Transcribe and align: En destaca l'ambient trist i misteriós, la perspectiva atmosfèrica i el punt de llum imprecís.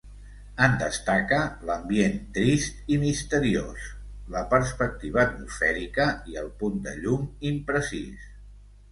En 0.67 0.71
destaca 0.83 1.37
l'ambient 1.69 2.15
trist 2.37 2.79
i 2.95 2.95
misteriós, 3.03 3.83
la 4.35 4.41
perspectiva 4.53 5.21
atmosfèrica 5.25 6.07
i 6.33 6.39
el 6.45 6.49
punt 6.63 6.79
de 6.87 6.95
llum 7.03 7.29
imprecís. 7.51 8.25